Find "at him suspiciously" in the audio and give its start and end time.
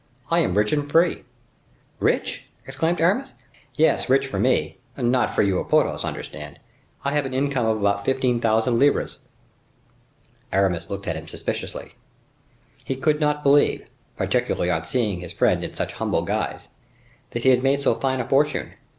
11.05-11.91